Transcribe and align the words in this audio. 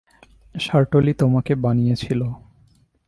শার্লট-ই 0.55 1.13
তোমাকে 1.13 1.53
বানিয়েছিল। 1.55 2.21